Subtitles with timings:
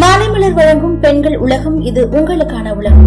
[0.00, 3.06] மாலைமலர் வழங்கும் பெண்கள் உலகம் இது உங்களுக்கான உலகம்.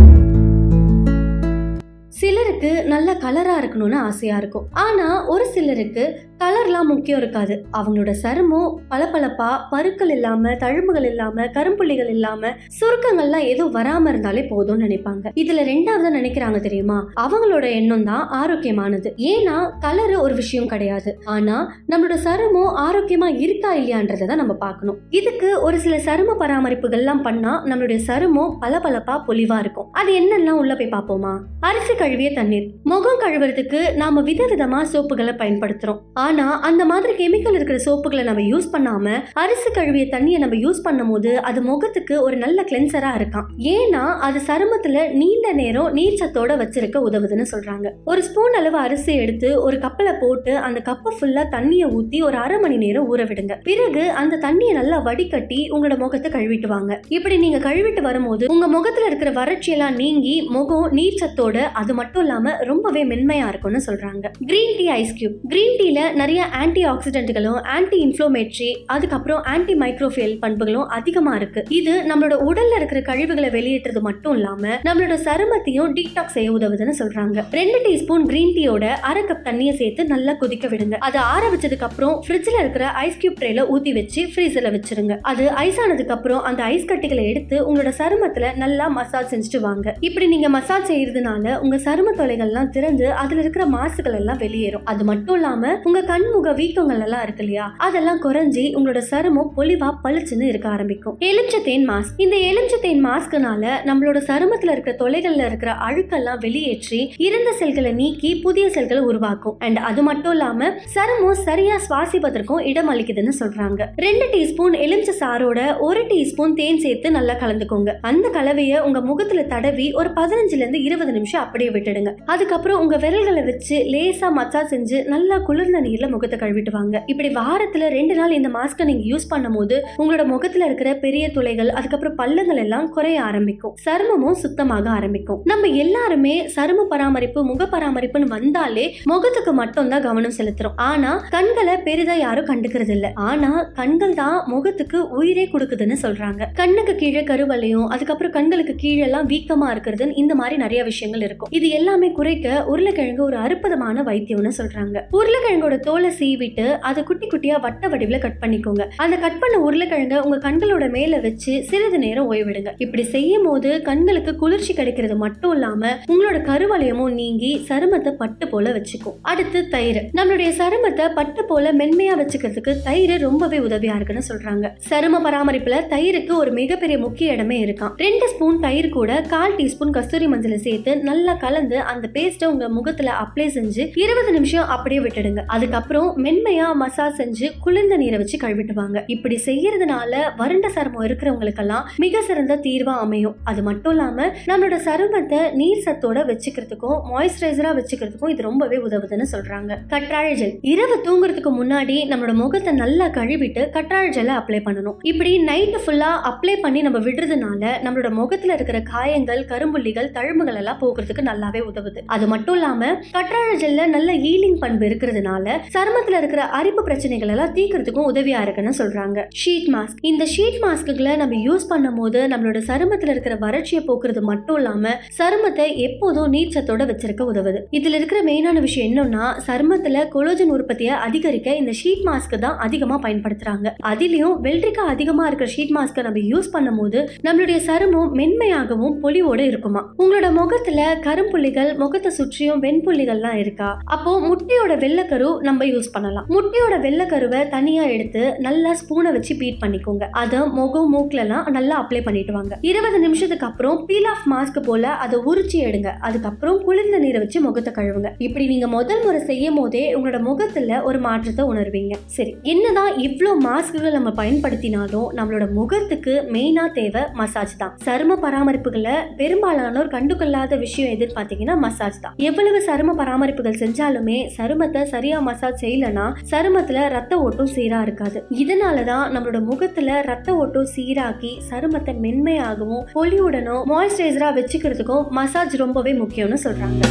[2.08, 4.66] சிலருக்கு நல்ல கலரா இருக்கணும்னு ஆசையா இருக்கும்.
[4.72, 7.66] ஆனா ஒரு சிலருக்கு கலர்லாம் முக்கியம் இருக்காது.
[7.78, 15.26] அவங்களோட சருமம் பளபளப்பா பருக்கள் இல்லாம தழும்புகள் இல்லாம கரும்புள்ளிகள் இல்லாம சுருக்கங்கள்லாம் எதுவும் வராம இருந்தாலே போதும்னு நினைப்பாங்க.
[15.36, 16.98] இதுல ரெண்டாவது நினைக்கிறாங்க தெரியுமா?
[17.20, 19.12] அவங்களோட எண்ணம் தான் ஆரோக்கியமானது.
[19.18, 21.18] ஏன்னா கலர் ஒரு விஷயம் கிடையாது.
[21.26, 24.98] ஆனா நம்மளோட சருமம் ஆரோக்கியமா இருக்கா இல்லையான்றதை தான் நம்ம பார்க்கணும்.
[25.10, 29.90] இதுக்கு ஒரு சில சரும பராமரிப்புகள்லாம் பண்ணா நம்மளுடைய சருமம் பளபளப்பா பொலிவா இருக்கும்.
[29.92, 31.36] அது என்னெல்லாம் உள்ள போய் பார்ப்போமா?
[31.60, 32.68] அரிசி கழுவிய தண்ணீர்.
[32.84, 36.02] முகம் கழுவுறதுக்கு நாம விதவிதமா சோப்புகளை பயன்படுத்துறோம்.
[36.30, 41.32] ஆனால் அந்த மாதிரி கெமிக்கல் இருக்கிற சோப்புகளை நம்ம யூஸ் பண்ணாமல் அரிசி கழுவிய தண்ணியை நம்ம யூஸ் பண்ணும்போது
[41.50, 43.46] அது முகத்துக்கு ஒரு நல்ல கிளென்சராக இருக்கும்.
[43.76, 49.50] ஏன்னா அது சருமத்தில் நீண்ட நேரம் நீர் சத்தோட வச்சிருக்க உதவுதுன்னு சொல்கிறாங்க ஒரு ஸ்பூன் அளவு அரிசி எடுத்து
[49.68, 53.56] ஒரு கப்பலை போட்டு அந்த கப்பை ஃபுல்லாக தண்ணியை ஊற்றி ஒரு அரை மணி நேரம் ஊற விடுங்க.
[53.70, 56.92] பிறகு அந்த தண்ணியை நல்லா வடிகட்டி உங்களோட முகத்தை கழுவிட்டு வாங்க.
[57.18, 62.60] இப்படி நீங்கள் கழுவிட்டு வரும்போது உங்கள் முகத்தில் இருக்கிற வறட்சியெல்லாம் நீங்கி முகம் நீர் சத்தோட அது மட்டும் இல்லாமல்
[62.72, 68.70] ரொம்பவே மென்மையாக இருக்கும்னு சொல்கிறாங்க green tea ice cube green டீல நிறைய ஆன்டி ஆக்சிடென்ட்களும் ஆன்டி இன்ஃப்ளோமேட்ரி
[68.94, 71.62] அதுக்கப்புறம் ஆன்டி மைக்ரோஃபியல் பண்புகளும் அதிகமா இருக்கு.
[71.80, 77.44] இது நம்மளோட உடல்ல இருக்கிற கழிவுகளை வெளியேற்றது மட்டும் இல்லாம நம்மளோட சருமத்தையும் டீடாக்ஸ் செய்ய உதவுதுன்னு சொல்றாங்க.
[77.60, 80.98] ரெண்டு டீஸ்பூன் கிரீன் டீயோட அரை கப் தண்ணியை சேர்த்து நல்லா கொதிக்க விடுங்க.
[81.08, 85.16] அதை ஆற வச்சதுக்கு அப்புறம் ஃப்ரிட்ஜ்ல இருக்கிற ஐஸ் கியூப் ட்ரேல ஊத்தி வச்சு ஃப்ரீசர்ல வச்சிருங்க.
[85.32, 89.88] அது ஐஸ் ஆனதுக்கு அப்புறம் அந்த ஐஸ் கட்டிகளை எடுத்து உங்களோட சருமத்துல நல்லா மசாஜ் செஞ்சுட்டு வாங்க.
[90.10, 94.86] இப்படி நீங்க மசாஜ் செய்யறதுனால உங்க சரும தொலைகள்லாம் திறந்து அதுல இருக்கிற மாசுகள் எல்லாம் வெளியேறும்.
[94.94, 97.66] அது மட்டும் இல்லாம உங்க கண்முக வீக்கங்கள் எல்லாம் இருக்கு இல்லையா?
[97.78, 101.18] அதெல்லாம் குறைஞ்சி உங்களோட சருமம் பொலிவா பளிச்சுன்னு இருக்க ஆரம்பிக்கும்.
[101.20, 108.32] எலுமிச்சத்தேன் மாஸ்க் இந்த எலுமிச்சத்தேன் மாஸ்க்னால நம்மளோட சருமத்துல இருக்கிற தொலைகள்ல இருக்கிற அழுக்கெல்லாம் வெளியேற்றி இறந்த செல்களை நீக்கி
[108.36, 109.56] புதிய செல்களை உருவாக்கும்.
[109.60, 113.82] அண்ட் அது மட்டும் இல்லாம சருமம் சரியா சுவாசிப்பதற்கும் இடம் அளிக்குதுன்னு சொல்றாங்க.
[113.96, 117.94] ரெண்டு டீஸ்பூன் எலுமிச்சை சாரோட ஒரு டீஸ்பூன் தேன் சேர்த்து நல்லா கலந்துக்கோங்க.
[118.02, 122.14] அந்த கலவையை உங்க முகத்துல தடவி ஒரு பதினஞ்சுல இருந்து இருபது நிமிஷம் அப்படியே விட்டுடுங்க.
[122.26, 127.88] அதுக்கப்புறம் உங்க விரல்களை வச்சு லேசா மச்சா செஞ்சு நல்லா குளிர்ந்த நீர்ல முகத்தை கழுவிட்டு வாங்க இப்படி வாரத்துல
[127.96, 132.88] ரெண்டு நாள் இந்த மாஸ்கை நீங்க யூஸ் பண்ணும்போது உங்களோட முகத்துல இருக்கிற பெரிய துளைகள் அதுக்கப்புறம் பள்ளங்கள் எல்லாம்
[132.96, 133.74] குறைய ஆரம்பிக்கும்.
[133.86, 135.40] சருமமும் சுத்தமாக ஆரம்பிக்கும்.
[135.52, 140.78] நம்ம எல்லாருமே சரும பராமரிப்பு முக பராமரிப்புன்னு வந்தாலே முகத்துக்கு மட்டும் தான் கவனம் செலுத்துறோம்.
[140.92, 146.42] ஆனா கண்களை பெரிதா யாரும் கண்டுக்கிறது இல்லை ஆனா கண்கள் தான் முகத்துக்கு உயிரே கொடுக்குதுன்னு சொல்றாங்க.
[146.62, 151.52] கண்ணுக்கு கீழே கருவலையும் அதுக்கப்புறம் கண்களுக்கு கீழே எல்லாம் வீக்கமா இருக்கிறது இந்த மாதிரி நிறைய விஷயங்கள் இருக்கும்.
[151.60, 154.98] இது எல்லாமே குறைக்க உருளைக்கிழங்கு ஒரு அற்புதமான வைத்தியம்னு சொல்றாங்க.
[155.20, 158.84] உருளைக்கிழங்கோட தோலை சீவிட்டு அதை குட்டி குட்டியா வட்ட வடிவில் கட் பண்ணிக்கோங்க.
[159.04, 162.72] அந்த கட் பண்ண உருளைக்கிழங்க உங்க கண்களோட மேல வச்சு சிறிது நேரம் ஓய்விடுங்க.
[162.84, 169.16] இப்படி செய்யும் போது கண்களுக்கு குளிர்ச்சி கிடைக்கிறது மட்டும் இல்லாம உங்களோட கருவளையமும் நீங்கி சருமத்தை பட்டு போல வச்சுக்கும்.
[169.32, 174.66] அடுத்து தயிர் நம்மளுடைய சருமத்தை பட்டு போல மென்மையா வச்சுக்கிறதுக்கு தயிர் ரொம்பவே உதவியா இருக்குன்னு சொல்றாங்க.
[174.90, 180.30] சரும பராமரிப்புல தயிருக்கு ஒரு மிகப்பெரிய முக்கிய இடமே இருக்கான் ரெண்டு ஸ்பூன் தயிர் கூட கால் டீஸ்பூன் கஸ்தூரி
[180.34, 185.44] மஞ்சளை சேர்த்து நல்லா கலந்து அந்த பேஸ்ட்டை உங்க முகத்துல அப்ளை செஞ்சு இருபது நிமிஷம் அப்படியே விட்டுடுங்க.
[185.70, 188.98] அதுக்கப்புறம் மென்மையா மசாஜ் செஞ்சு குளிர்ந்த நீரை வச்சு கழுவிட்டுவாங்க.
[189.14, 193.36] இப்படி செய்யறதுனால வறண்ட சருமம் இருக்கிறவங்களுக்கெல்லாம் மிக சிறந்த தீர்வா அமையும்.
[193.44, 199.78] அது மட்டும் இல்லாம நம்மளோட சருமத்தை நீர் சத்தோட வச்சுக்கிறதுக்கும் மாய்ஸ்சரைசரா வச்சுக்கிறதுக்கும் இது ரொம்பவே உதவுதுன்னு சொல்றாங்க.
[199.94, 200.56] கற்றாழை ஜெல்.
[200.72, 204.98] இரவு தூங்குறதுக்கு முன்னாடி நம்மளோட முகத்தை நல்லா கழுவிட்டு கற்றாழை ஜெல்லை அப்ளை பண்ணணும்.
[205.12, 211.28] இப்படி நைட்டு ஃபுல்லா அப்ளை பண்ணி நம்ம விடுறதுனால நம்மளோட முகத்துல இருக்கிற காயங்கள் கரும்புள்ளிகள் தழும்புகள் எல்லாம் போக்குறதுக்கு
[211.32, 212.02] நல்லாவே உதவுது.
[212.18, 218.10] அது மட்டும் இல்லாம கற்றாழை ஜெல்ல நல்ல ஈலிங் பண்பு இருக்கிறதுனால சருமத்துல இருக்கிற அரிப்பு பிரச்சனைகள் எல்லாம் தீக்கிறதுக்கும்
[218.12, 219.20] உதவியா இருக்குன்னு சொல்றாங்க.
[219.42, 224.94] ஷீட் மாஸ்க் இந்த ஷீட் மாஸ்க்குகளை நம்ம யூஸ் பண்ணும்போது நம்மளோட சருமத்துல இருக்கிற வறட்சியை போக்குறது மட்டும் இல்லாம
[225.20, 227.60] சருமத்தை எப்போதும் நீர்ச்சத்தோட வச்சிருக்க உதவுது.
[227.72, 233.68] இதுல இருக்கிற மெயினான விஷயம் என்னன்னா சருமத்துல கொலோஜன் உற்பத்தியை அதிகரிக்க இந்த ஷீட் மாஸ்க் தான் அதிகமா பயன்படுத்துறாங்க.
[233.92, 239.94] அதிலையும் வெல்ட்ரிக்கா அதிகமா இருக்கிற ஷீட் மாஸ்க்கை நம்ம யூஸ் பண்ணும்போது நம்மளுடைய சருமம் மென்மையாகவும் பொலிவோட இருக்குமா?
[239.98, 243.70] உங்களோட முகத்துல கரும்புள்ளிகள் முகத்தை சுற்றியும் வெண்புள்ளிகள்லாம் இருக்கா?
[243.86, 246.28] அப்போ முட்டையோட வெள்ளக்கரு நம்ம யூஸ் பண்ணலாம்.
[246.36, 250.06] முட்டையோட வெள்ளக்கருவை தனியா எடுத்து நல்லா ஸ்பூனை வச்சு பீட் பண்ணிக்கோங்க.
[250.24, 255.18] அதை முகம் மூக்குலலாம் நல்லா அப்ளை பண்ணிட்டு வாங்க இருபது நிமிஷத்துக்கு அப்புறம் பீல் ஆஃப் மாஸ்க் போல அதை
[255.30, 255.90] உரிச்சு எடுங்க.
[256.08, 258.10] அதுக்கப்புறம் குளிர்ந்த நீரை வச்சு முகத்தை கழுவுங்க.
[258.28, 261.96] இப்படி நீங்க முதல் முறை செய்யும் போதே உங்களோட முகத்துல ஒரு மாற்றத்தை உணர்வீங்க.
[262.16, 267.74] சரி என்னதான் இவ்வளோ மாஸ்க்குகள் நம்ம பயன்படுத்தினாலும் நம்மளோட முகத்துக்கு மெயினா தேவை மசாஜ் தான்.
[267.88, 272.16] சரும பராமரிப்புகளை பெரும்பாலானோர் கண்டுகொள்ளாத விஷயம் எதுன்னு பார்த்தீங்கன்னா மசாஜ் தான்.
[272.30, 278.26] எவ்வளவு சரும பராமரிப்புகள் செஞ்சாலுமே சருமத்தை சரியா மசாஜ் செய்யலனா சருமத்துல ரத்த ஓட்டம் சீரா இருக்காது.
[278.30, 286.82] இதனாலதான் நம்மளோட முகத்துல ரத்த ஓட்டம் சீராக்கி சருமத்தை மென்மையாகவும் பொலிவுடனும் மாய்ஸ்சரைசரா வச்சுக்கிறதுக்கும் மசாஜ் ரொம்பவே முக்கியம்னு சொல்றாங்க.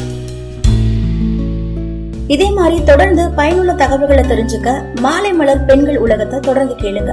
[2.26, 7.12] இதே மாதிரி தொடர்ந்து பயனுள்ள தகவல்களை தெரிஞ்சுக்க மாலை மலர் பெண்கள் உலகத்தை தொடர்ந்து கேளுங்க.